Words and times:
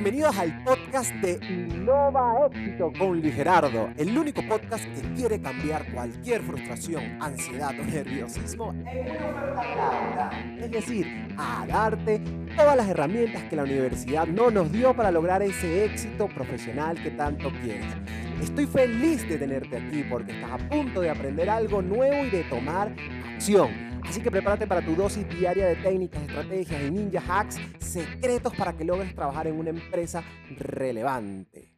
Bienvenidos 0.00 0.38
al 0.38 0.62
podcast 0.62 1.12
de 1.14 1.40
Innova 1.44 2.46
Éxito 2.46 2.92
con 2.96 3.20
Luis 3.20 3.34
Gerardo, 3.34 3.90
el 3.96 4.16
único 4.16 4.40
podcast 4.46 4.84
que 4.84 5.14
quiere 5.14 5.42
cambiar 5.42 5.92
cualquier 5.92 6.40
frustración, 6.42 7.20
ansiedad 7.20 7.72
o 7.80 7.82
nerviosismo 7.82 8.70
en 8.70 9.10
una 9.10 10.30
Es 10.60 10.70
decir, 10.70 11.34
a 11.36 11.66
darte 11.66 12.20
todas 12.56 12.76
las 12.76 12.88
herramientas 12.88 13.42
que 13.50 13.56
la 13.56 13.64
universidad 13.64 14.28
no 14.28 14.52
nos 14.52 14.70
dio 14.70 14.94
para 14.94 15.10
lograr 15.10 15.42
ese 15.42 15.86
éxito 15.86 16.28
profesional 16.28 17.02
que 17.02 17.10
tanto 17.10 17.50
quieres. 17.60 17.92
Estoy 18.40 18.66
feliz 18.66 19.28
de 19.28 19.36
tenerte 19.36 19.78
aquí 19.78 20.04
porque 20.08 20.30
estás 20.30 20.52
a 20.52 20.58
punto 20.68 21.00
de 21.00 21.10
aprender 21.10 21.50
algo 21.50 21.82
nuevo 21.82 22.24
y 22.24 22.30
de 22.30 22.44
tomar 22.44 22.94
Así 24.02 24.20
que 24.20 24.32
prepárate 24.32 24.66
para 24.66 24.84
tu 24.84 24.96
dosis 24.96 25.28
diaria 25.28 25.68
de 25.68 25.76
técnicas, 25.76 26.22
estrategias 26.22 26.82
y 26.82 26.90
ninja 26.90 27.22
hacks 27.28 27.56
secretos 27.78 28.52
para 28.56 28.76
que 28.76 28.84
logres 28.84 29.14
trabajar 29.14 29.46
en 29.46 29.58
una 29.58 29.70
empresa 29.70 30.24
relevante. 30.56 31.72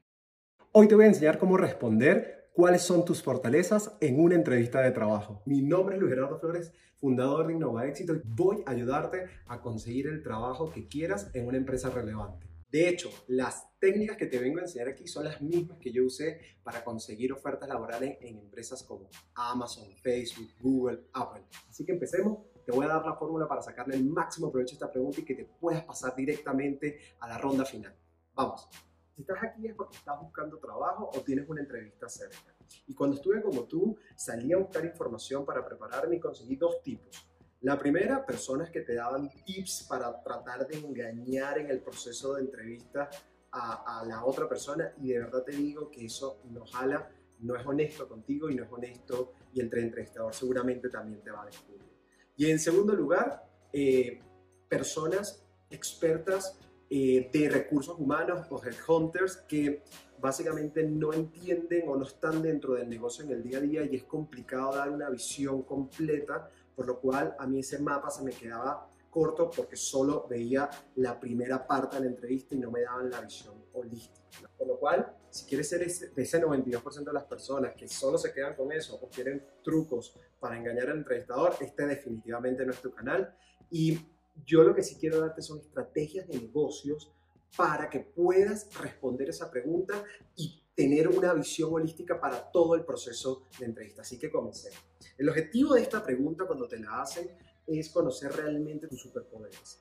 Hoy 0.72 0.88
te 0.88 0.94
voy 0.94 1.04
a 1.04 1.08
enseñar 1.08 1.36
cómo 1.36 1.58
responder 1.58 2.48
cuáles 2.54 2.80
son 2.80 3.04
tus 3.04 3.22
fortalezas 3.22 3.94
en 4.00 4.20
una 4.20 4.36
entrevista 4.36 4.80
de 4.80 4.90
trabajo. 4.90 5.42
Mi 5.44 5.60
nombre 5.60 5.96
es 5.96 6.00
Luis 6.00 6.14
Gerardo 6.14 6.40
Flores, 6.40 6.72
fundador 6.96 7.46
de 7.46 7.52
Innova 7.52 7.86
Éxito 7.86 8.14
y 8.14 8.22
voy 8.24 8.62
a 8.64 8.70
ayudarte 8.70 9.26
a 9.46 9.60
conseguir 9.60 10.06
el 10.06 10.22
trabajo 10.22 10.70
que 10.70 10.88
quieras 10.88 11.30
en 11.34 11.46
una 11.46 11.58
empresa 11.58 11.90
relevante. 11.90 12.46
De 12.70 12.88
hecho, 12.88 13.10
las 13.26 13.66
técnicas 13.80 14.16
que 14.16 14.26
te 14.26 14.38
vengo 14.38 14.58
a 14.58 14.62
enseñar 14.62 14.88
aquí 14.88 15.08
son 15.08 15.24
las 15.24 15.42
mismas 15.42 15.78
que 15.78 15.90
yo 15.90 16.04
usé 16.04 16.40
para 16.62 16.84
conseguir 16.84 17.32
ofertas 17.32 17.68
laborales 17.68 18.18
en 18.20 18.38
empresas 18.38 18.84
como 18.84 19.10
Amazon, 19.34 19.92
Facebook, 19.96 20.50
Google, 20.60 21.08
Apple. 21.12 21.42
Así 21.68 21.84
que 21.84 21.92
empecemos. 21.92 22.38
Te 22.64 22.72
voy 22.72 22.84
a 22.84 22.88
dar 22.88 23.04
la 23.04 23.14
fórmula 23.14 23.48
para 23.48 23.62
sacarle 23.62 23.96
el 23.96 24.04
máximo 24.04 24.52
provecho 24.52 24.74
a 24.74 24.76
esta 24.76 24.92
pregunta 24.92 25.20
y 25.20 25.24
que 25.24 25.34
te 25.34 25.44
puedas 25.44 25.82
pasar 25.82 26.14
directamente 26.14 27.00
a 27.18 27.26
la 27.26 27.38
ronda 27.38 27.64
final. 27.64 27.96
Vamos. 28.34 28.68
Si 29.16 29.22
estás 29.22 29.42
aquí 29.42 29.66
es 29.66 29.74
porque 29.74 29.96
estás 29.96 30.20
buscando 30.20 30.58
trabajo 30.58 31.10
o 31.12 31.20
tienes 31.22 31.48
una 31.48 31.62
entrevista 31.62 32.08
cerca. 32.08 32.54
Y 32.86 32.94
cuando 32.94 33.16
estuve 33.16 33.42
como 33.42 33.64
tú, 33.64 33.96
salí 34.14 34.52
a 34.52 34.58
buscar 34.58 34.84
información 34.84 35.44
para 35.44 35.66
prepararme 35.66 36.16
y 36.16 36.20
conseguí 36.20 36.54
dos 36.54 36.80
tipos 36.82 37.29
la 37.62 37.78
primera, 37.78 38.24
personas 38.24 38.70
que 38.70 38.80
te 38.80 38.94
daban 38.94 39.28
tips 39.44 39.86
para 39.88 40.22
tratar 40.22 40.66
de 40.66 40.78
engañar 40.78 41.58
en 41.58 41.70
el 41.70 41.80
proceso 41.80 42.34
de 42.34 42.42
entrevista 42.42 43.10
a, 43.52 44.04
la 44.06 44.24
otra 44.24 44.48
persona 44.48 44.92
y 45.02 45.08
de 45.08 45.18
verdad 45.18 45.42
te 45.42 45.52
digo 45.52 45.90
que 45.90 46.06
eso 46.06 46.40
no 46.50 46.64
jala, 46.66 47.10
no 47.40 47.56
es 47.56 47.66
honesto 47.66 48.08
contigo 48.08 48.48
y 48.48 48.54
no 48.54 48.64
es 48.64 48.72
honesto 48.72 49.32
y 49.52 49.60
el 49.60 49.70
entrevistador 49.74 50.32
seguramente 50.32 50.88
también 50.88 51.20
te 51.22 51.30
va 51.30 51.42
a 51.42 51.46
descubrir. 51.46 51.90
Y 52.36 52.50
en 52.50 52.58
segundo 52.58 52.94
lugar, 52.94 53.44
eh, 53.72 54.20
personas 54.68 55.44
expertas 55.68 56.58
eh, 56.88 57.28
de 57.32 57.48
recursos 57.48 57.98
humanos 57.98 58.46
o 58.50 58.60
headhunters 58.64 59.36
que 59.48 59.82
básicamente 60.18 60.82
no 60.82 61.12
entienden 61.12 61.88
o 61.88 61.96
no 61.96 62.04
están 62.04 62.42
dentro 62.42 62.74
del 62.74 62.88
negocio 62.88 63.24
en 63.24 63.32
el 63.32 63.42
día 63.42 63.58
a 63.58 63.60
día 63.60 63.84
y 63.84 63.96
es 63.96 64.04
complicado 64.04 64.74
dar 64.74 64.90
una 64.90 65.10
visión 65.10 65.62
completa 65.62 66.50
por 66.74 66.86
lo 66.86 67.00
cual 67.00 67.34
a 67.38 67.46
mí 67.46 67.60
ese 67.60 67.78
mapa 67.78 68.10
se 68.10 68.22
me 68.22 68.32
quedaba 68.32 68.90
corto 69.10 69.50
porque 69.50 69.76
solo 69.76 70.26
veía 70.28 70.70
la 70.96 71.18
primera 71.18 71.66
parte 71.66 71.96
de 71.96 72.02
la 72.02 72.08
entrevista 72.08 72.54
y 72.54 72.58
no 72.58 72.70
me 72.70 72.82
daban 72.82 73.10
la 73.10 73.20
visión 73.20 73.54
holística. 73.72 74.20
Por 74.56 74.68
lo 74.68 74.78
cual, 74.78 75.16
si 75.30 75.46
quieres 75.46 75.68
ser 75.68 75.82
ese, 75.82 76.12
ese 76.14 76.40
92% 76.40 77.04
de 77.04 77.12
las 77.12 77.24
personas 77.24 77.74
que 77.74 77.88
solo 77.88 78.18
se 78.18 78.32
quedan 78.32 78.54
con 78.54 78.72
eso 78.72 78.96
o 78.96 79.08
quieren 79.08 79.44
trucos 79.62 80.14
para 80.38 80.56
engañar 80.56 80.90
al 80.90 80.98
entrevistador, 80.98 81.54
este 81.60 81.86
definitivamente 81.86 82.64
no 82.64 82.72
es 82.72 82.80
tu 82.80 82.92
canal. 82.92 83.34
Y 83.70 83.98
yo 84.46 84.62
lo 84.62 84.74
que 84.74 84.82
sí 84.82 84.96
quiero 84.98 85.20
darte 85.20 85.42
son 85.42 85.58
estrategias 85.58 86.26
de 86.28 86.38
negocios 86.38 87.12
para 87.56 87.90
que 87.90 88.00
puedas 88.00 88.72
responder 88.78 89.28
esa 89.28 89.50
pregunta 89.50 90.04
y 90.36 90.59
tener 90.74 91.08
una 91.08 91.34
visión 91.34 91.72
holística 91.72 92.20
para 92.20 92.50
todo 92.50 92.74
el 92.74 92.84
proceso 92.84 93.46
de 93.58 93.66
entrevista. 93.66 94.02
Así 94.02 94.18
que 94.18 94.30
comencemos. 94.30 94.78
El 95.18 95.28
objetivo 95.28 95.74
de 95.74 95.82
esta 95.82 96.02
pregunta 96.02 96.46
cuando 96.46 96.66
te 96.66 96.78
la 96.78 97.02
hacen 97.02 97.28
es 97.66 97.88
conocer 97.90 98.32
realmente 98.32 98.88
tus 98.88 99.00
superpoderes. 99.00 99.78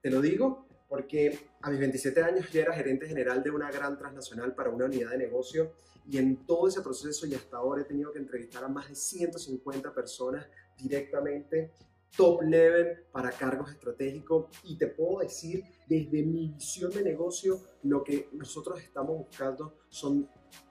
Te 0.00 0.10
lo 0.10 0.20
digo 0.20 0.66
porque 0.88 1.38
a 1.62 1.70
mis 1.70 1.78
27 1.78 2.22
años 2.22 2.50
ya 2.52 2.62
era 2.62 2.74
gerente 2.74 3.06
general 3.06 3.42
de 3.42 3.50
una 3.50 3.70
gran 3.70 3.96
transnacional 3.96 4.54
para 4.54 4.70
una 4.70 4.86
unidad 4.86 5.10
de 5.10 5.18
negocio 5.18 5.72
y 6.08 6.18
en 6.18 6.44
todo 6.46 6.66
ese 6.66 6.82
proceso 6.82 7.26
y 7.26 7.34
hasta 7.34 7.58
ahora 7.58 7.82
he 7.82 7.84
tenido 7.84 8.12
que 8.12 8.18
entrevistar 8.18 8.64
a 8.64 8.68
más 8.68 8.88
de 8.88 8.96
150 8.96 9.94
personas 9.94 10.46
directamente 10.76 11.72
top 12.16 12.42
level 12.42 13.04
para 13.12 13.30
cargos 13.30 13.70
estratégicos 13.70 14.46
y 14.64 14.76
te 14.76 14.88
puedo 14.88 15.20
decir 15.20 15.64
desde 15.88 16.22
mi 16.22 16.48
visión 16.48 16.90
de 16.90 17.02
negocio 17.02 17.60
lo 17.82 18.02
que 18.02 18.28
nosotros 18.32 18.80
estamos 18.80 19.16
buscando 19.18 19.78
son 19.88 20.28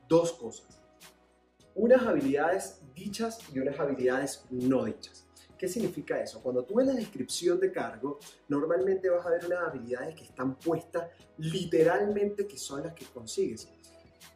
dos 0.07 0.33
cosas. 0.33 0.79
Unas 1.75 2.01
habilidades 2.01 2.81
dichas 2.93 3.39
y 3.53 3.59
unas 3.59 3.79
habilidades 3.79 4.45
no 4.49 4.85
dichas. 4.85 5.25
¿Qué 5.57 5.67
significa 5.67 6.21
eso? 6.21 6.41
Cuando 6.41 6.63
tú 6.63 6.75
ves 6.75 6.87
la 6.87 6.93
descripción 6.93 7.59
de 7.59 7.71
cargo, 7.71 8.19
normalmente 8.47 9.09
vas 9.09 9.25
a 9.25 9.29
ver 9.29 9.45
unas 9.45 9.67
habilidades 9.67 10.15
que 10.15 10.23
están 10.23 10.55
puestas 10.57 11.09
literalmente 11.37 12.47
que 12.47 12.57
son 12.57 12.83
las 12.83 12.93
que 12.93 13.05
consigues. 13.05 13.67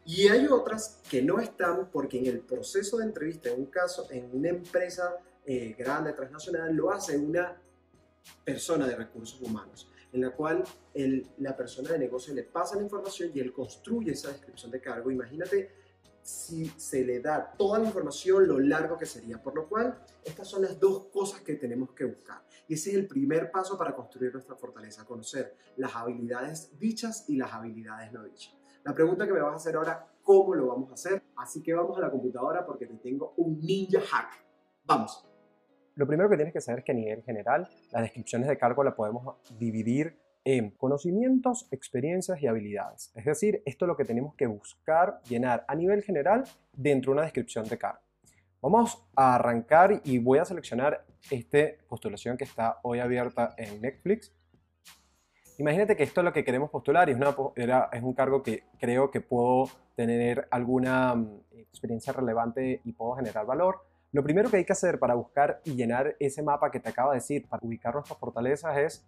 Y 0.06 0.28
hay 0.28 0.48
otras 0.48 1.00
que 1.10 1.22
no 1.22 1.40
están 1.40 1.90
porque 1.92 2.20
en 2.20 2.26
el 2.26 2.42
proceso 2.42 2.98
de 2.98 3.06
entrevista, 3.06 3.50
en 3.50 3.62
un 3.62 3.66
caso, 3.68 4.06
en 4.12 4.30
una 4.34 4.50
empresa 4.50 5.18
eh, 5.46 5.76
grande, 5.78 6.14
transnacional, 6.14 6.74
lo 6.74 6.92
hace 6.92 7.18
una 7.18 7.62
persona 8.44 8.88
de 8.88 8.96
recursos 8.96 9.42
humanos, 9.42 9.90
en 10.12 10.22
la 10.22 10.32
cual 10.32 10.64
la 11.40 11.58
persona 11.58 11.92
de 11.92 12.00
negocio 12.00 12.34
le 12.34 12.44
pasa 12.44 12.76
la 12.76 12.84
información 12.84 13.32
y 13.34 13.40
él 13.40 13.52
construye 13.52 14.12
esa 14.12 14.30
descripción 14.30 14.72
de 14.72 14.80
cargo. 14.80 15.12
Imagínate 15.12 15.84
si 16.24 16.68
se 16.78 17.04
le 17.04 17.20
da 17.20 17.54
toda 17.58 17.80
la 17.80 17.86
información, 17.86 18.48
lo 18.48 18.58
largo 18.60 18.98
que 18.98 19.06
sería. 19.06 19.42
Por 19.42 19.56
lo 19.56 19.68
cual, 19.68 20.02
estas 20.24 20.48
son 20.48 20.62
las 20.62 20.80
dos 20.80 21.08
cosas 21.08 21.42
que 21.42 21.56
tenemos 21.56 21.92
que 21.92 22.06
buscar. 22.06 22.44
Y 22.68 22.76
ese 22.76 22.92
es 22.92 22.96
el 22.96 23.08
primer 23.08 23.52
paso 23.52 23.78
para 23.78 23.94
construir 23.94 24.32
nuestra 24.32 24.56
fortaleza, 24.56 25.06
conocer 25.06 25.56
las 25.76 25.96
habilidades 25.96 26.80
dichas 26.80 27.26
y 27.28 27.36
las 27.36 27.52
habilidades 27.52 28.12
no 28.14 28.24
dichas. 28.24 28.56
La 28.84 28.94
pregunta 28.94 29.26
que 29.26 29.34
me 29.34 29.42
vas 29.42 29.54
a 29.54 29.58
hacer 29.58 29.76
ahora, 29.76 30.08
¿cómo 30.24 30.56
lo 30.56 30.68
vamos 30.68 30.90
a 30.92 30.94
hacer? 30.94 31.24
Así 31.36 31.62
que 31.62 31.74
vamos 31.74 31.98
a 31.98 32.02
la 32.02 32.10
computadora 32.10 32.66
porque 32.66 32.86
te 32.86 32.96
tengo 32.96 33.34
un 33.38 33.60
ninja 33.60 34.02
hack. 34.02 34.46
Vamos. 34.86 35.33
Lo 35.96 36.08
primero 36.08 36.30
que 36.30 36.36
tienes 36.36 36.54
que 36.54 36.62
saber 36.62 36.80
es 36.80 36.86
que 36.86 36.92
a 36.92 36.96
nivel 36.96 37.22
general 37.24 37.68
las 37.92 38.02
descripciones 38.02 38.48
de 38.48 38.58
cargo 38.58 38.84
las 38.84 38.96
podemos 38.96 39.36
dividir 39.60 40.18
en 40.44 40.72
conocimientos, 40.72 41.68
experiencias 41.72 42.42
y 42.42 42.48
habilidades. 42.48 43.12
Es 43.16 43.26
decir, 43.26 43.62
esto 43.66 43.86
es 43.86 43.88
lo 43.88 43.96
que 43.96 44.04
tenemos 44.04 44.36
que 44.36 44.48
buscar 44.48 45.22
llenar 45.30 45.64
a 45.68 45.76
nivel 45.76 46.02
general 46.04 46.44
dentro 46.74 47.12
de 47.12 47.14
una 47.14 47.24
descripción 47.24 47.68
de 47.68 47.78
cargo. 47.78 48.00
Vamos 48.62 49.04
a 49.16 49.36
arrancar 49.36 50.02
y 50.04 50.18
voy 50.18 50.40
a 50.40 50.46
seleccionar 50.46 51.06
esta 51.30 51.60
postulación 51.88 52.38
que 52.38 52.46
está 52.46 52.80
hoy 52.82 53.00
abierta 53.00 53.54
en 53.58 53.82
Netflix. 53.82 54.34
Imagínate 55.60 55.96
que 55.96 56.04
esto 56.04 56.22
es 56.22 56.26
lo 56.26 56.34
que 56.34 56.44
queremos 56.44 56.72
postular 56.72 57.08
y 57.10 57.12
es, 57.12 57.20
es 57.92 58.04
un 58.04 58.14
cargo 58.14 58.42
que 58.42 58.64
creo 58.80 59.12
que 59.12 59.22
puedo 59.22 59.70
tener 59.96 60.48
alguna 60.50 61.14
mm, 61.14 61.42
experiencia 61.52 62.12
relevante 62.14 62.82
y 62.84 62.94
puedo 62.94 63.16
generar 63.16 63.46
valor. 63.46 63.93
Lo 64.14 64.24
primero 64.24 64.50
que 64.52 64.58
hay 64.58 64.64
que 64.64 64.74
hacer 64.74 65.00
para 65.00 65.16
buscar 65.16 65.60
y 65.66 65.74
llenar 65.74 66.16
ese 66.20 66.44
mapa 66.44 66.70
que 66.70 66.80
te 66.80 66.88
acaba 66.88 67.14
de 67.14 67.18
decir, 67.18 67.48
para 67.50 67.66
ubicar 67.66 67.96
nuestras 67.96 68.20
fortalezas, 68.20 68.78
es 68.78 69.08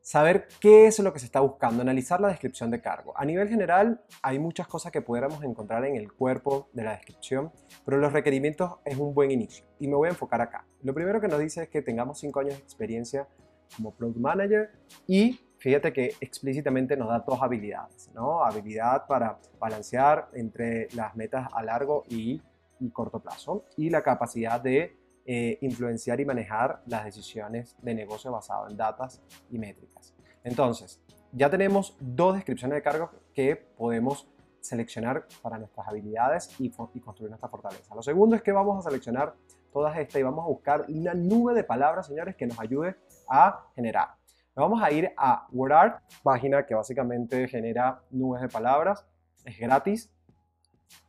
saber 0.00 0.48
qué 0.60 0.88
es 0.88 0.98
lo 0.98 1.12
que 1.12 1.20
se 1.20 1.26
está 1.26 1.38
buscando, 1.38 1.82
analizar 1.82 2.20
la 2.20 2.26
descripción 2.26 2.68
de 2.72 2.80
cargo. 2.80 3.12
A 3.16 3.24
nivel 3.24 3.48
general, 3.48 4.02
hay 4.20 4.40
muchas 4.40 4.66
cosas 4.66 4.90
que 4.90 5.02
pudiéramos 5.02 5.44
encontrar 5.44 5.84
en 5.84 5.94
el 5.94 6.12
cuerpo 6.12 6.68
de 6.72 6.82
la 6.82 6.96
descripción, 6.96 7.52
pero 7.84 7.98
los 7.98 8.12
requerimientos 8.12 8.78
es 8.84 8.96
un 8.96 9.14
buen 9.14 9.30
inicio 9.30 9.64
y 9.78 9.86
me 9.86 9.94
voy 9.94 10.08
a 10.08 10.10
enfocar 10.10 10.40
acá. 10.40 10.66
Lo 10.82 10.92
primero 10.92 11.20
que 11.20 11.28
nos 11.28 11.38
dice 11.38 11.62
es 11.62 11.68
que 11.68 11.80
tengamos 11.80 12.18
5 12.18 12.40
años 12.40 12.54
de 12.54 12.60
experiencia 12.60 13.28
como 13.76 13.94
Product 13.94 14.18
Manager 14.18 14.72
y 15.06 15.38
fíjate 15.58 15.92
que 15.92 16.14
explícitamente 16.20 16.96
nos 16.96 17.08
da 17.08 17.20
dos 17.20 17.40
habilidades, 17.40 18.10
¿no? 18.14 18.42
Habilidad 18.42 19.06
para 19.06 19.38
balancear 19.60 20.28
entre 20.32 20.88
las 20.94 21.14
metas 21.14 21.48
a 21.52 21.62
largo 21.62 22.02
y 22.08 22.42
y 22.80 22.90
corto 22.90 23.20
plazo 23.20 23.64
y 23.76 23.90
la 23.90 24.02
capacidad 24.02 24.60
de 24.60 24.96
eh, 25.26 25.58
influenciar 25.60 26.20
y 26.20 26.24
manejar 26.24 26.82
las 26.86 27.04
decisiones 27.04 27.76
de 27.82 27.94
negocio 27.94 28.32
basado 28.32 28.68
en 28.68 28.76
datas 28.76 29.22
y 29.50 29.58
métricas. 29.58 30.14
Entonces, 30.42 31.02
ya 31.32 31.50
tenemos 31.50 31.96
dos 32.00 32.34
descripciones 32.34 32.76
de 32.76 32.82
cargos 32.82 33.10
que 33.34 33.56
podemos 33.56 34.28
seleccionar 34.60 35.26
para 35.42 35.58
nuestras 35.58 35.86
habilidades 35.86 36.58
y, 36.58 36.72
y 36.94 37.00
construir 37.00 37.30
nuestra 37.30 37.48
fortaleza. 37.48 37.94
Lo 37.94 38.02
segundo 38.02 38.36
es 38.36 38.42
que 38.42 38.52
vamos 38.52 38.78
a 38.78 38.88
seleccionar 38.88 39.34
todas 39.72 39.96
estas 39.98 40.20
y 40.20 40.22
vamos 40.22 40.44
a 40.44 40.48
buscar 40.48 40.86
una 40.88 41.14
nube 41.14 41.54
de 41.54 41.64
palabras, 41.64 42.06
señores, 42.06 42.34
que 42.36 42.46
nos 42.46 42.58
ayude 42.58 42.96
a 43.28 43.66
generar. 43.74 44.08
Nos 44.56 44.68
vamos 44.68 44.82
a 44.82 44.90
ir 44.90 45.12
a 45.16 45.46
WordArt, 45.52 46.02
página 46.22 46.66
que 46.66 46.74
básicamente 46.74 47.46
genera 47.48 48.02
nubes 48.10 48.42
de 48.42 48.48
palabras. 48.48 49.06
Es 49.44 49.58
gratis, 49.58 50.10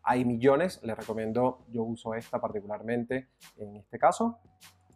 hay 0.04 0.26
millones, 0.26 0.80
les 0.84 0.98
recomiendo, 0.98 1.66
yo 1.70 1.84
uso 1.84 2.14
esta 2.14 2.40
particularmente 2.40 3.30
en 3.58 3.76
este 3.76 4.00
caso. 4.00 4.40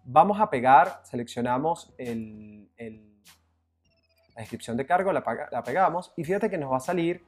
Vamos 0.05 0.39
a 0.39 0.49
pegar, 0.49 1.01
seleccionamos 1.03 1.93
el, 1.97 2.69
la 4.35 4.41
descripción 4.41 4.75
de 4.77 4.85
cargo, 4.85 5.13
la, 5.13 5.23
pegamos 5.63 6.13
y 6.17 6.23
fíjate 6.23 6.49
que 6.49 6.57
nos 6.57 6.71
va 6.71 6.77
a 6.77 6.81
salir 6.81 7.23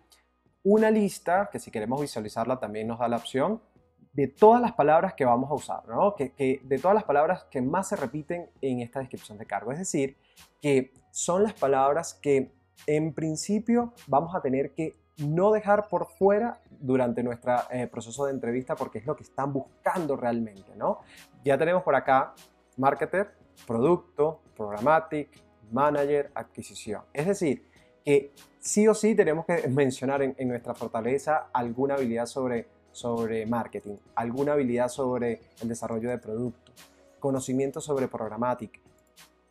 una 0.64 0.90
lista 0.90 1.50
que 1.52 1.60
si 1.60 1.70
queremos 1.72 2.02
visualizarla 2.02 2.60
también 2.60 2.88
nos 2.88 3.00
da 3.00 3.08
la 3.08 3.18
opción 3.18 3.62
de 4.14 4.28
todas 4.28 4.62
las 4.62 4.72
palabras 4.72 5.14
que 5.14 5.26
vamos 5.26 5.52
a 5.52 5.54
usar, 5.54 5.88
¿no? 5.88 6.16
que, 6.16 6.62
de 6.64 6.80
todas 6.80 6.96
las 6.96 7.04
palabras 7.04 7.46
que 7.52 7.62
más 7.62 7.90
se 7.90 7.98
repiten 7.98 8.50
en 8.62 8.80
esta 8.80 9.00
descripción 9.00 9.38
de 9.38 9.46
cargo. 9.46 9.72
Es 9.72 9.78
decir, 9.80 10.18
que 10.62 10.94
son 11.12 11.44
las 11.44 11.54
palabras 11.54 12.14
que 12.14 12.52
en 12.88 13.14
principio 13.14 13.94
vamos 14.08 14.34
a 14.34 14.42
tener 14.42 14.74
que 14.74 14.96
no 15.18 15.52
dejar 15.52 15.88
por 15.88 16.08
fuera 16.08 16.60
durante 16.70 17.24
nuestro 17.24 17.56
eh, 17.72 17.88
proceso 17.88 18.26
de 18.26 18.34
entrevista 18.34 18.76
porque 18.76 19.00
es 19.00 19.06
lo 19.06 19.16
que 19.16 19.24
están 19.24 19.54
buscando 19.54 20.16
realmente, 20.16 20.76
¿no? 20.76 21.00
Ya 21.44 21.58
tenemos 21.58 21.84
por 21.84 21.96
acá 21.96 22.34
marketer, 22.78 23.32
producto, 23.66 24.42
programmatic, 24.56 25.30
manager, 25.72 26.32
adquisición. 26.36 27.04
Es 27.14 27.28
decir, 27.28 27.66
que 28.04 28.32
sí 28.60 28.88
o 28.88 28.94
sí 28.94 29.16
tenemos 29.16 29.46
que 29.46 29.68
mencionar 29.68 30.22
en, 30.22 30.48
nuestra 30.48 30.74
fortaleza 30.74 31.48
alguna 31.54 31.96
habilidad 31.96 32.26
sobre, 32.26 32.68
sobre 32.92 33.46
marketing, 33.46 33.96
alguna 34.16 34.54
habilidad 34.54 34.90
sobre 34.90 35.42
el 35.62 35.68
desarrollo 35.68 36.10
de 36.10 36.18
producto, 36.18 36.72
conocimiento 37.20 37.82
sobre 37.82 38.08
programmatic, 38.08 38.80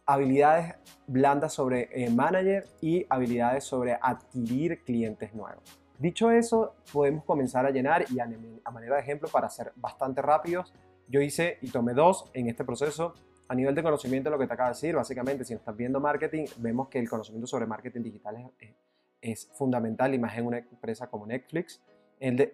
habilidades 0.07 0.75
blandas 1.07 1.53
sobre 1.53 1.89
eh, 1.93 2.11
manager 2.11 2.67
y 2.81 3.07
habilidades 3.09 3.65
sobre 3.65 3.99
adquirir 4.01 4.83
clientes 4.83 5.35
nuevos. 5.35 5.63
Dicho 5.99 6.31
eso, 6.31 6.75
podemos 6.93 7.25
comenzar 7.25 7.67
a 7.67 7.71
llenar 7.71 8.05
y 8.11 8.19
a, 8.19 8.29
a, 8.65 8.71
manera 8.71 8.97
de 8.97 9.01
ejemplo, 9.01 9.29
para 9.29 9.49
ser 9.49 9.73
bastante 9.77 10.21
rápidos, 10.23 10.73
yo 11.09 11.21
hice 11.21 11.59
y 11.63 11.71
tomé 11.71 11.95
dos 11.95 12.31
en 12.35 12.49
este 12.49 12.65
proceso. 12.65 13.15
A 13.49 13.55
nivel 13.55 13.75
de 13.75 13.83
conocimiento, 13.83 14.31
lo 14.31 14.39
que 14.39 14.47
te 14.47 14.55
acabo 14.55 14.69
de 14.69 14.75
decir, 14.75 14.97
básicamente, 14.97 15.45
si 15.45 15.53
nos 15.53 15.61
estás 15.61 15.77
viendo 15.77 16.01
marketing, 16.01 16.47
vemos 16.59 16.89
que 16.89 16.99
el 16.99 17.09
conocimiento 17.09 17.47
sobre 17.47 17.67
marketing 17.67 18.03
digital 18.03 18.51
es, 18.59 18.75
es 19.21 19.51
fundamental 19.53 20.15
y 20.15 20.19
más 20.19 20.37
en 20.37 20.47
una 20.47 20.59
empresa 20.59 21.09
como 21.09 21.27
Netflix. 21.27 21.83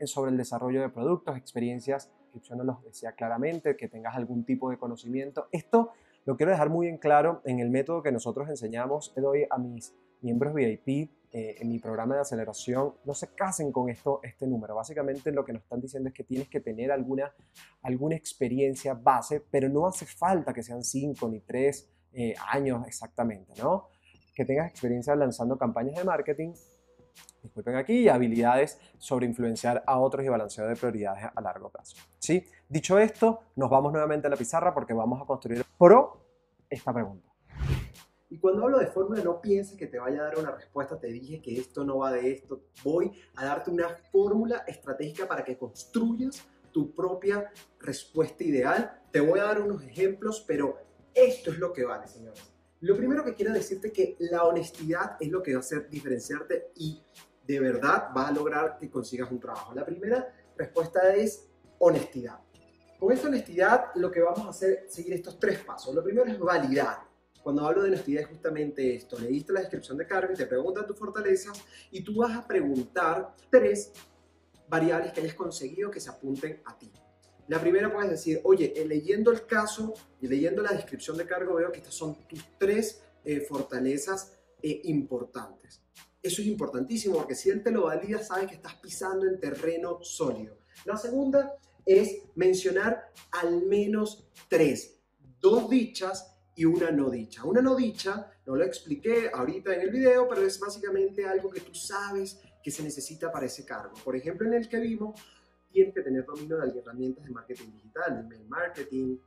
Sobre 0.05 0.32
el 0.32 0.37
desarrollo 0.37 0.81
de 0.81 0.88
productos, 0.88 1.37
experiencias, 1.37 2.11
yo 2.43 2.56
no 2.56 2.64
lo 2.64 2.81
decía 2.85 3.12
claramente, 3.12 3.76
que 3.76 3.88
tengas 3.88 4.17
algún 4.17 4.44
tipo 4.44 4.69
de 4.70 4.79
conocimiento. 4.79 5.49
Esto 5.53 5.93
lo 6.25 6.37
quiero 6.37 6.52
dejar 6.52 6.70
muy 6.70 6.88
en 6.88 6.99
claro 6.99 7.40
en 7.44 7.61
el 7.61 7.70
método 7.70 8.02
que 8.02 8.12
nosotros 8.12 8.49
enseñamos. 8.49 9.12
Le 9.17 9.22
doy 9.22 9.46
a 9.50 9.58
mis 9.58 9.94
miembros 10.20 10.55
VIP 10.55 11.11
eh, 11.32 11.56
en 11.61 11.69
mi 11.69 11.78
programa 11.78 12.17
de 12.17 12.22
aceleración, 12.22 12.94
no 13.05 13.14
se 13.14 13.32
casen 13.34 13.70
con 13.70 13.88
esto, 13.88 14.19
este 14.25 14.49
número. 14.49 14.75
Básicamente 14.75 15.31
lo 15.31 15.44
que 15.44 15.52
nos 15.52 15.62
están 15.62 15.81
diciendo 15.81 16.08
es 16.08 16.14
que 16.14 16.25
tienes 16.25 16.49
que 16.49 16.61
tener 16.61 16.90
alguna, 16.90 17.32
alguna 17.82 18.17
experiencia 18.17 18.94
base, 18.94 19.40
pero 19.49 19.69
no 19.69 19.87
hace 19.87 20.06
falta 20.06 20.52
que 20.52 20.64
sean 20.64 20.82
cinco 20.82 21.28
ni 21.28 21.38
tres 21.40 21.88
eh, 22.12 22.34
años 22.49 22.84
exactamente, 22.84 23.52
¿no? 23.62 23.90
Que 24.34 24.44
tengas 24.44 24.70
experiencia 24.70 25.14
lanzando 25.14 25.56
campañas 25.56 25.94
de 25.94 26.05
marketing, 26.05 26.52
disculpen 27.42 27.76
aquí, 27.76 28.00
y 28.00 28.08
habilidades 28.08 28.78
sobre 28.98 29.26
influenciar 29.26 29.82
a 29.86 29.98
otros 29.98 30.24
y 30.24 30.28
balanceo 30.28 30.66
de 30.66 30.76
prioridades 30.76 31.24
a 31.34 31.40
largo 31.40 31.70
plazo. 31.70 31.96
¿sí? 32.18 32.44
Dicho 32.68 32.98
esto, 32.98 33.40
nos 33.56 33.70
vamos 33.70 33.92
nuevamente 33.92 34.26
a 34.26 34.30
la 34.30 34.36
pizarra 34.36 34.74
porque 34.74 34.92
vamos 34.92 35.20
a 35.22 35.24
construir 35.24 35.64
pro 35.78 36.20
esta 36.68 36.92
pregunta. 36.92 37.28
Y 38.32 38.38
cuando 38.38 38.62
hablo 38.62 38.78
de 38.78 38.86
fórmula, 38.86 39.22
no 39.24 39.40
pienses 39.40 39.76
que 39.76 39.88
te 39.88 39.98
vaya 39.98 40.20
a 40.20 40.24
dar 40.24 40.38
una 40.38 40.52
respuesta. 40.52 41.00
Te 41.00 41.08
dije 41.08 41.42
que 41.42 41.58
esto 41.58 41.84
no 41.84 41.98
va 41.98 42.12
de 42.12 42.30
esto. 42.30 42.62
Voy 42.84 43.10
a 43.34 43.44
darte 43.44 43.72
una 43.72 43.88
fórmula 43.88 44.58
estratégica 44.68 45.26
para 45.26 45.42
que 45.42 45.58
construyas 45.58 46.46
tu 46.70 46.94
propia 46.94 47.50
respuesta 47.80 48.44
ideal. 48.44 49.02
Te 49.10 49.20
voy 49.20 49.40
a 49.40 49.44
dar 49.44 49.60
unos 49.60 49.82
ejemplos, 49.82 50.44
pero 50.46 50.78
esto 51.12 51.50
es 51.50 51.58
lo 51.58 51.72
que 51.72 51.84
vale, 51.84 52.06
señores. 52.06 52.50
Lo 52.81 52.97
primero 52.97 53.23
que 53.23 53.35
quiero 53.35 53.53
decirte 53.53 53.88
es 53.88 53.93
que 53.93 54.17
la 54.21 54.44
honestidad 54.44 55.17
es 55.21 55.29
lo 55.29 55.43
que 55.43 55.53
va 55.53 55.59
a 55.59 55.61
hacer 55.61 55.91
diferenciarte 55.91 56.73
y 56.77 57.03
de 57.47 57.61
verdad 57.61 58.09
va 58.17 58.29
a 58.29 58.32
lograr 58.32 58.79
que 58.79 58.88
consigas 58.88 59.31
un 59.31 59.38
trabajo. 59.38 59.75
La 59.75 59.85
primera 59.85 60.35
respuesta 60.56 61.15
es 61.15 61.47
honestidad. 61.79 62.41
Con 62.99 63.12
esta 63.12 63.29
honestidad 63.29 63.87
lo 63.97 64.11
que 64.11 64.21
vamos 64.21 64.47
a 64.47 64.50
hacer 64.50 64.85
es 64.87 64.94
seguir 64.94 65.12
estos 65.12 65.38
tres 65.38 65.59
pasos. 65.59 65.94
Lo 65.94 66.03
primero 66.03 66.31
es 66.31 66.38
validar. 66.38 67.00
Cuando 67.43 67.67
hablo 67.67 67.82
de 67.82 67.88
honestidad 67.88 68.23
es 68.23 68.29
justamente 68.29 68.94
esto. 68.94 69.19
Leíste 69.19 69.53
la 69.53 69.61
descripción 69.61 69.99
de 69.99 70.06
cargo 70.06 70.32
y 70.32 70.37
te 70.37 70.47
preguntan 70.47 70.87
tus 70.87 70.99
fortalezas 70.99 71.62
y 71.91 72.03
tú 72.03 72.17
vas 72.17 72.35
a 72.35 72.47
preguntar 72.47 73.35
tres 73.50 73.93
variables 74.69 75.12
que 75.12 75.21
hayas 75.21 75.35
conseguido 75.35 75.91
que 75.91 76.00
se 76.00 76.09
apunten 76.09 76.62
a 76.65 76.79
ti. 76.79 76.91
La 77.50 77.61
primera 77.61 77.93
puedes 77.93 78.12
decir, 78.12 78.41
oye, 78.44 78.73
eh, 78.76 78.87
leyendo 78.87 79.32
el 79.32 79.44
caso 79.44 79.93
y 80.20 80.29
leyendo 80.29 80.62
la 80.62 80.70
descripción 80.70 81.17
de 81.17 81.26
cargo 81.26 81.56
veo 81.56 81.73
que 81.73 81.79
estas 81.79 81.94
son 81.94 82.14
tus 82.29 82.47
tres 82.56 83.02
eh, 83.25 83.41
fortalezas 83.41 84.38
eh, 84.62 84.82
importantes. 84.85 85.82
Eso 86.23 86.43
es 86.43 86.47
importantísimo 86.47 87.17
porque 87.17 87.35
si 87.35 87.50
él 87.50 87.61
te 87.64 87.73
lo 87.73 87.87
valida, 87.87 88.23
sabes 88.23 88.47
que 88.47 88.55
estás 88.55 88.76
pisando 88.76 89.26
en 89.26 89.41
terreno 89.41 89.99
sólido. 90.00 90.58
La 90.85 90.97
segunda 90.97 91.56
es 91.85 92.19
mencionar 92.37 93.11
al 93.32 93.67
menos 93.67 94.29
tres, 94.49 95.00
dos 95.41 95.69
dichas 95.69 96.32
y 96.55 96.67
una 96.67 96.93
no 96.93 97.11
dicha. 97.11 97.43
Una 97.43 97.61
no 97.61 97.75
dicha, 97.75 98.31
no 98.46 98.55
lo 98.55 98.64
expliqué 98.64 99.29
ahorita 99.35 99.75
en 99.75 99.81
el 99.81 99.91
video, 99.91 100.29
pero 100.29 100.46
es 100.46 100.61
básicamente 100.61 101.26
algo 101.26 101.50
que 101.50 101.62
tú 101.62 101.75
sabes 101.75 102.38
que 102.62 102.70
se 102.70 102.85
necesita 102.85 103.32
para 103.32 103.46
ese 103.46 103.64
cargo. 103.64 103.94
Por 104.05 104.14
ejemplo, 104.14 104.46
en 104.46 104.55
el 104.55 104.69
que 104.69 104.79
vimos, 104.79 105.20
tienes 105.72 105.94
que 105.94 106.02
tener 106.02 106.25
dominio 106.25 106.58
de 106.58 106.78
herramientas 106.78 107.25
de 107.25 107.31
marketing 107.31 107.70
digital, 107.72 108.17
de 108.17 108.22
mail 108.28 108.49
marketing, 108.49 109.19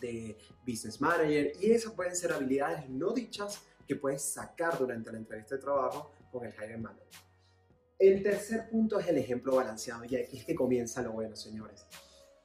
de 0.00 0.36
business 0.66 1.00
manager, 1.00 1.52
y 1.60 1.70
esas 1.70 1.92
pueden 1.92 2.16
ser 2.16 2.32
habilidades 2.32 2.88
no 2.88 3.12
dichas 3.12 3.62
que 3.86 3.96
puedes 3.96 4.22
sacar 4.22 4.78
durante 4.78 5.12
la 5.12 5.18
entrevista 5.18 5.54
de 5.56 5.60
trabajo 5.60 6.12
con 6.30 6.44
el 6.44 6.52
hiring 6.52 6.82
manager. 6.82 7.06
El 7.98 8.22
tercer 8.22 8.68
punto 8.68 8.98
es 8.98 9.08
el 9.08 9.18
ejemplo 9.18 9.56
balanceado, 9.56 10.04
y 10.04 10.16
aquí 10.16 10.38
es 10.38 10.44
que 10.44 10.54
comienza 10.54 11.02
lo 11.02 11.12
bueno, 11.12 11.34
señores. 11.34 11.86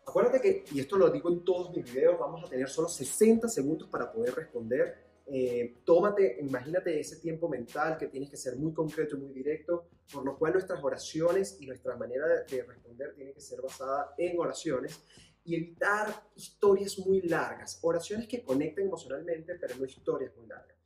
Acuérdate 0.06 0.42
que, 0.42 0.66
y 0.72 0.80
esto 0.80 0.98
lo 0.98 1.10
digo 1.10 1.30
en 1.30 1.44
todos 1.44 1.76
mis 1.76 1.86
videos, 1.86 2.20
vamos 2.20 2.44
a 2.44 2.50
tener 2.50 2.68
solo 2.70 2.88
60 2.88 3.48
segundos 3.48 3.90
para 3.90 4.12
poder 4.12 4.34
responder. 4.36 5.11
Eh, 5.28 5.82
tómate, 5.86 6.38
imagínate 6.42 7.00
ese 7.00 7.18
tiempo 7.18 7.48
mental 7.48 7.98
que 7.98 8.08
tienes 8.08 8.30
que 8.30 8.38
ser 8.38 8.58
muy 8.58 8.74
concreto 8.74 9.16
y 9.16 9.20
muy 9.20 9.34
directo, 9.34 9.88
por 10.12 10.26
lo 10.26 10.38
cual 10.38 10.54
nuestras 10.54 10.84
oraciones 10.84 11.58
y 11.62 11.68
nuestra 11.68 11.96
manera 11.96 12.28
de, 12.28 12.64
responder 12.64 13.14
tiene 13.16 13.34
que 13.34 13.42
ser 13.42 13.62
basada 13.62 14.14
en 14.18 14.40
oraciones 14.40 15.04
y 15.44 15.56
evitar 15.56 16.08
historias 16.36 17.00
muy 17.00 17.22
largas, 17.22 17.80
oraciones 17.82 18.28
que 18.28 18.44
conecten 18.44 18.88
emocionalmente, 18.88 19.56
pero 19.56 19.76
no 19.78 19.86
historias 19.86 20.36
muy 20.36 20.48
largas. 20.48 20.78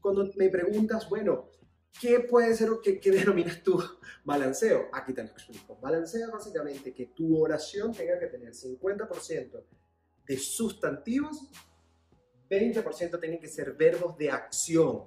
Cuando 0.00 0.30
me 0.36 0.48
preguntas, 0.48 1.08
bueno, 1.08 1.50
¿Qué 2.00 2.20
puede 2.20 2.54
ser 2.54 2.70
o 2.70 2.82
qué, 2.82 3.00
denominas 3.02 3.62
tú 3.62 3.82
balanceo? 4.24 4.88
Aquí 4.92 5.14
te 5.14 5.22
lo 5.22 5.30
explico. 5.30 5.78
Balanceo 5.80 6.30
básicamente 6.30 6.92
que 6.92 7.06
tu 7.06 7.40
oración 7.40 7.92
tenga 7.92 8.18
que 8.18 8.26
tener 8.26 8.52
50% 8.52 9.64
de 10.26 10.38
sustantivos, 10.38 11.48
20% 12.48 13.20
tienen 13.20 13.38
que 13.38 13.48
ser 13.48 13.72
verbos 13.72 14.16
de 14.16 14.30
acción. 14.30 15.04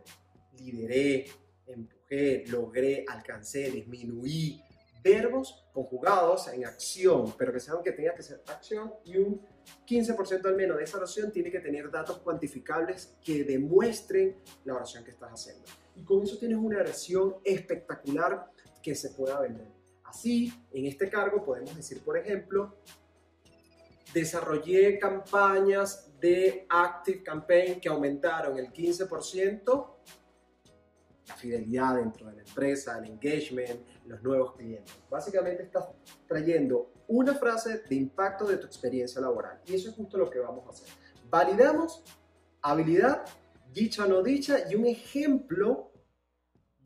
Lideré, 0.57 1.25
empujé, 1.65 2.43
logré, 2.47 3.05
alcancé, 3.07 3.71
disminuí. 3.71 4.61
Verbos 5.01 5.65
conjugados 5.71 6.49
en 6.49 6.65
acción, 6.65 7.33
pero 7.37 7.53
que 7.53 7.61
sean 7.61 7.81
que 7.81 7.93
tenga 7.93 8.13
que 8.13 8.21
ser 8.21 8.43
acción 8.47 8.93
y 9.05 9.17
un 9.17 9.41
15% 9.87 10.45
al 10.45 10.55
menos 10.57 10.77
de 10.77 10.83
esa 10.83 10.97
oración 10.97 11.31
tiene 11.31 11.49
que 11.49 11.61
tener 11.61 11.89
datos 11.89 12.17
cuantificables 12.17 13.15
que 13.23 13.45
demuestren 13.45 14.35
la 14.65 14.75
oración 14.75 15.05
que 15.05 15.11
estás 15.11 15.31
haciendo 15.31 15.63
y 15.99 16.03
con 16.03 16.23
eso 16.23 16.37
tienes 16.37 16.57
una 16.57 16.77
versión 16.77 17.35
espectacular 17.43 18.51
que 18.81 18.95
se 18.95 19.09
pueda 19.09 19.39
vender. 19.41 19.67
Así, 20.05 20.51
en 20.71 20.85
este 20.85 21.09
cargo 21.09 21.43
podemos 21.43 21.75
decir, 21.75 22.01
por 22.03 22.17
ejemplo, 22.17 22.77
desarrollé 24.13 24.97
campañas 24.97 26.08
de 26.19 26.65
Active 26.69 27.23
Campaign 27.23 27.79
que 27.79 27.89
aumentaron 27.89 28.57
el 28.57 28.71
15%, 28.71 29.95
la 31.27 31.35
fidelidad 31.35 31.95
dentro 31.95 32.27
de 32.27 32.37
la 32.37 32.41
empresa, 32.41 32.97
el 32.97 33.05
engagement, 33.05 33.87
los 34.05 34.21
nuevos 34.23 34.55
clientes. 34.55 34.95
Básicamente 35.09 35.63
estás 35.63 35.85
trayendo 36.27 36.91
una 37.07 37.35
frase 37.35 37.83
de 37.87 37.95
impacto 37.95 38.45
de 38.45 38.57
tu 38.57 38.65
experiencia 38.65 39.21
laboral 39.21 39.61
y 39.65 39.75
eso 39.75 39.89
es 39.89 39.95
justo 39.95 40.17
lo 40.17 40.29
que 40.29 40.39
vamos 40.39 40.65
a 40.65 40.69
hacer. 40.69 40.89
Validamos 41.29 42.03
habilidad, 42.61 43.25
dicha 43.71 44.05
o 44.05 44.07
no 44.07 44.21
dicha 44.21 44.69
y 44.69 44.75
un 44.75 44.85
ejemplo 44.85 45.91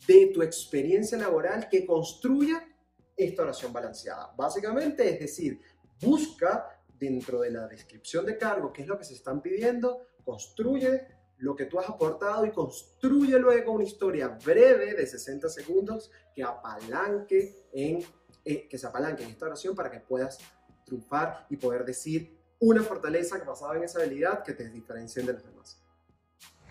de 0.08 0.32
tu 0.34 0.42
experiencia 0.42 1.18
laboral 1.18 1.70
que 1.70 1.86
construya 1.86 2.68
esta 3.16 3.44
oración 3.44 3.72
balanceada. 3.72 4.34
Básicamente, 4.36 5.10
es 5.10 5.20
decir, 5.20 5.62
busca 6.02 6.73
dentro 7.04 7.42
de 7.42 7.52
la 7.52 7.68
descripción 7.68 8.26
de 8.26 8.38
cargo 8.38 8.72
qué 8.72 8.84
es 8.84 8.88
lo 8.88 8.98
que 8.98 9.04
se 9.04 9.14
están 9.14 9.42
pidiendo, 9.42 10.08
construye 10.24 11.08
lo 11.38 11.56
que 11.56 11.66
tú 11.66 11.80
has 11.80 11.90
aportado 11.90 12.46
y 12.46 12.52
construye 12.52 13.38
luego 13.40 13.74
una 13.74 13.84
historia 13.84 14.28
breve 14.44 14.94
de 14.94 15.06
60 15.06 15.50
segundos 15.50 16.12
que 16.34 16.44
apalanque 16.44 17.68
en 17.74 18.04
eh, 18.46 18.68
que 18.68 18.78
se 18.78 18.88
apalanque 18.88 19.24
en 19.24 19.30
esta 19.30 19.46
oración 19.46 19.74
para 19.74 19.90
que 19.90 20.02
puedas 20.02 20.38
triunfar 20.86 21.48
y 21.50 21.56
poder 21.56 21.86
decir 21.86 22.38
una 22.60 22.82
fortaleza 22.82 23.38
basada 23.46 23.78
en 23.78 23.84
esa 23.84 24.00
habilidad 24.00 24.44
que 24.44 24.54
te 24.54 24.70
diferencien 24.70 25.26
de 25.26 25.34
los 25.34 25.44
demás. 25.44 25.82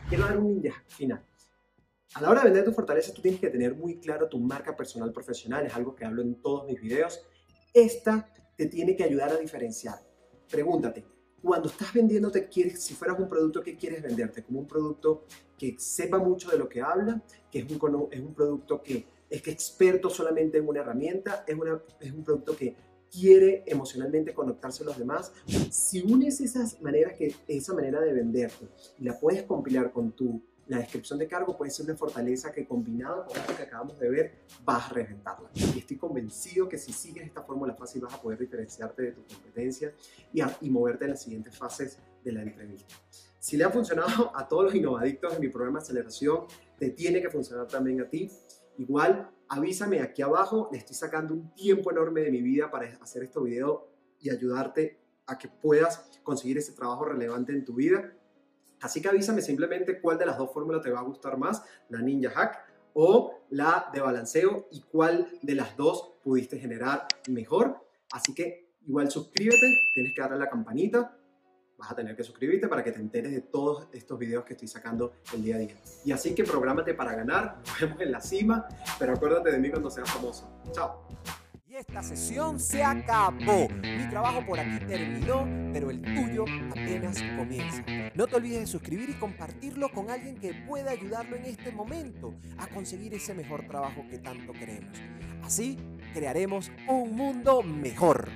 Quiero 0.08 0.24
dar 0.24 0.36
un 0.36 0.48
ninja 0.48 0.84
final. 0.86 1.24
A 2.14 2.20
la 2.20 2.28
hora 2.28 2.40
de 2.40 2.46
vender 2.46 2.64
tu 2.64 2.72
fortaleza, 2.72 3.14
tú 3.14 3.22
tienes 3.22 3.40
que 3.40 3.48
tener 3.48 3.74
muy 3.74 3.98
claro 4.00 4.28
tu 4.28 4.38
marca 4.38 4.76
personal 4.76 5.12
profesional, 5.12 5.64
es 5.64 5.74
algo 5.74 5.94
que 5.94 6.04
hablo 6.04 6.20
en 6.20 6.34
todos 6.42 6.66
mis 6.66 6.78
videos. 6.78 7.24
Esta 7.72 8.30
te 8.54 8.66
tiene 8.66 8.94
que 8.94 9.04
ayudar 9.04 9.30
a 9.30 9.38
diferenciar. 9.38 9.98
Pregúntate, 10.52 11.04
cuando 11.42 11.68
estás 11.68 11.92
vendiéndote, 11.92 12.46
quieres, 12.46 12.80
si 12.80 12.94
fueras 12.94 13.18
un 13.18 13.28
producto 13.28 13.62
que 13.62 13.76
quieres 13.76 14.02
venderte, 14.02 14.44
como 14.44 14.60
un 14.60 14.66
producto 14.66 15.24
que 15.58 15.74
sepa 15.78 16.18
mucho 16.18 16.50
de 16.50 16.58
lo 16.58 16.68
que 16.68 16.80
habla, 16.80 17.20
que 17.50 17.58
es 17.60 17.64
un, 17.64 18.08
es 18.12 18.20
un 18.20 18.34
producto 18.34 18.80
que 18.80 19.06
es 19.32 19.40
que 19.40 19.50
experto 19.50 20.10
solamente 20.10 20.58
en 20.58 20.68
una 20.68 20.80
herramienta, 20.80 21.42
es, 21.46 21.56
una, 21.56 21.80
es 22.00 22.12
un 22.12 22.22
producto 22.22 22.54
que 22.54 22.76
quiere 23.10 23.64
emocionalmente 23.66 24.34
conectarse 24.34 24.82
a 24.82 24.86
los 24.86 24.98
demás. 24.98 25.32
Si 25.70 26.02
unes 26.02 26.40
esas 26.42 26.80
maneras 26.82 27.14
que, 27.14 27.34
esa 27.48 27.72
manera 27.72 28.00
de 28.00 28.12
venderte 28.12 28.68
y 28.98 29.04
la 29.04 29.18
puedes 29.18 29.44
compilar 29.44 29.90
con 29.90 30.12
tu 30.12 30.42
la 30.68 30.78
descripción 30.78 31.18
de 31.18 31.26
cargo 31.26 31.56
puede 31.56 31.70
ser 31.70 31.86
una 31.86 31.96
fortaleza 31.96 32.52
que 32.52 32.66
combinado 32.66 33.26
con 33.26 33.36
esto 33.36 33.56
que 33.56 33.62
acabamos 33.62 33.98
de 33.98 34.08
ver, 34.08 34.34
vas 34.64 34.90
a 34.90 34.94
reventarla. 34.94 35.50
Y 35.54 35.78
estoy 35.78 35.96
convencido 35.96 36.68
que 36.68 36.78
si 36.78 36.92
sigues 36.92 37.26
esta 37.26 37.42
fórmula 37.42 37.74
fácil 37.74 38.02
vas 38.02 38.14
a 38.14 38.22
poder 38.22 38.38
diferenciarte 38.38 39.02
de 39.02 39.12
tu 39.12 39.24
competencia 39.26 39.92
y, 40.32 40.70
moverte 40.70 41.04
en 41.04 41.10
las 41.10 41.22
siguientes 41.22 41.56
fases 41.56 41.98
de 42.24 42.32
la 42.32 42.42
entrevista. 42.42 42.94
Si 43.38 43.56
le 43.56 43.64
ha 43.64 43.70
funcionado 43.70 44.32
a 44.36 44.46
todos 44.46 44.64
los 44.64 44.74
innovadictos 44.74 45.34
de 45.34 45.40
mi 45.40 45.48
programa 45.48 45.80
de 45.80 45.84
aceleración, 45.84 46.46
te 46.78 46.90
tiene 46.90 47.20
que 47.20 47.28
funcionar 47.28 47.66
también 47.66 48.00
a 48.00 48.08
ti. 48.08 48.30
Igual, 48.78 49.30
avísame 49.48 50.00
aquí 50.00 50.22
abajo, 50.22 50.68
le 50.70 50.78
estoy 50.78 50.94
sacando 50.94 51.34
un 51.34 51.52
tiempo 51.54 51.90
enorme 51.90 52.22
de 52.22 52.30
mi 52.30 52.40
vida 52.40 52.70
para 52.70 52.86
hacer 53.00 53.24
este 53.24 53.40
video 53.40 53.88
y 54.20 54.30
ayudarte 54.30 55.00
a 55.26 55.36
que 55.36 55.48
puedas 55.48 56.20
conseguir 56.22 56.58
ese 56.58 56.72
trabajo 56.72 57.04
relevante 57.04 57.52
en 57.52 57.64
tu 57.64 57.74
vida 57.74 58.12
Así 58.82 59.00
que 59.00 59.08
avísame 59.08 59.40
simplemente 59.40 60.00
cuál 60.00 60.18
de 60.18 60.26
las 60.26 60.38
dos 60.38 60.52
fórmulas 60.52 60.82
te 60.82 60.90
va 60.90 61.00
a 61.00 61.04
gustar 61.04 61.38
más, 61.38 61.62
la 61.88 62.00
Ninja 62.00 62.30
Hack 62.30 62.72
o 62.94 63.40
la 63.50 63.88
de 63.92 64.00
balanceo 64.00 64.68
y 64.70 64.82
cuál 64.82 65.26
de 65.40 65.54
las 65.54 65.76
dos 65.76 66.14
pudiste 66.22 66.58
generar 66.58 67.06
mejor. 67.28 67.86
Así 68.12 68.34
que 68.34 68.72
igual 68.86 69.10
suscríbete, 69.10 69.66
tienes 69.94 70.12
que 70.14 70.20
darle 70.20 70.38
la 70.38 70.48
campanita, 70.48 71.16
vas 71.78 71.90
a 71.90 71.96
tener 71.96 72.14
que 72.16 72.22
suscribirte 72.22 72.68
para 72.68 72.84
que 72.84 72.92
te 72.92 73.00
enteres 73.00 73.32
de 73.32 73.40
todos 73.40 73.88
estos 73.92 74.18
videos 74.18 74.44
que 74.44 74.54
estoy 74.54 74.68
sacando 74.68 75.12
el 75.34 75.42
día 75.42 75.56
a 75.56 75.58
día. 75.58 75.74
Y 76.04 76.12
así 76.12 76.34
que 76.34 76.44
prográmate 76.44 76.94
para 76.94 77.14
ganar, 77.14 77.58
nos 77.80 78.00
en 78.00 78.12
la 78.12 78.20
cima, 78.20 78.68
pero 78.98 79.14
acuérdate 79.14 79.50
de 79.50 79.58
mí 79.58 79.70
cuando 79.70 79.90
seas 79.90 80.10
famoso. 80.10 80.48
Chao. 80.72 81.06
Y 81.72 81.76
esta 81.76 82.02
sesión 82.02 82.60
se 82.60 82.84
acabó. 82.84 83.66
Mi 83.82 84.06
trabajo 84.10 84.44
por 84.44 84.60
aquí 84.60 84.84
terminó, 84.84 85.48
pero 85.72 85.90
el 85.90 86.02
tuyo 86.02 86.44
apenas 86.70 87.22
comienza. 87.38 87.82
No 88.14 88.26
te 88.26 88.36
olvides 88.36 88.60
de 88.60 88.66
suscribir 88.66 89.08
y 89.08 89.14
compartirlo 89.14 89.90
con 89.90 90.10
alguien 90.10 90.36
que 90.36 90.52
pueda 90.52 90.90
ayudarlo 90.90 91.34
en 91.34 91.46
este 91.46 91.72
momento 91.72 92.34
a 92.58 92.66
conseguir 92.66 93.14
ese 93.14 93.32
mejor 93.32 93.66
trabajo 93.66 94.04
que 94.10 94.18
tanto 94.18 94.52
queremos. 94.52 94.98
Así 95.42 95.78
crearemos 96.12 96.70
un 96.88 97.16
mundo 97.16 97.62
mejor. 97.62 98.28